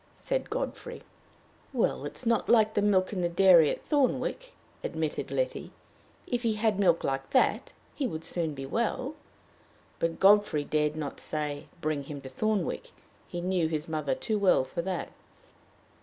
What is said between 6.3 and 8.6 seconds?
he had milk like that, he would soon